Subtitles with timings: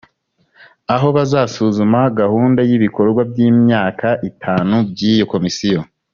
[0.95, 5.79] aho bazasuzuma gahunda y’ibikorwa by’imyaka itanu by’iyo komisiyo